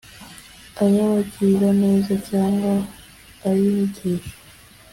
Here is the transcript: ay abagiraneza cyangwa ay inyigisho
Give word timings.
ay 0.83 0.95
abagiraneza 1.05 2.13
cyangwa 2.29 2.73
ay 3.49 3.59
inyigisho 3.67 4.35